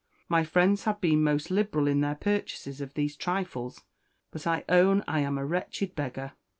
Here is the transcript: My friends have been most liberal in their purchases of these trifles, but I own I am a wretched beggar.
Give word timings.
My 0.27 0.43
friends 0.43 0.85
have 0.85 0.99
been 0.99 1.21
most 1.21 1.51
liberal 1.51 1.85
in 1.87 2.01
their 2.01 2.15
purchases 2.15 2.81
of 2.81 2.95
these 2.95 3.15
trifles, 3.15 3.81
but 4.31 4.47
I 4.47 4.63
own 4.67 5.03
I 5.07 5.19
am 5.19 5.37
a 5.37 5.45
wretched 5.45 5.93
beggar. 5.93 6.31